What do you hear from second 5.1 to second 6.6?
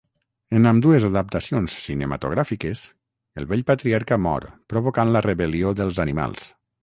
la rebel·lió dels animals.